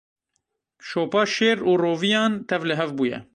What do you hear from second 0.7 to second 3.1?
Şopa şêr û roviyan tevlihev